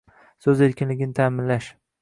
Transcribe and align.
So'z 0.45 0.63
erkinligini 0.69 1.17
ta'minlash 1.23 1.73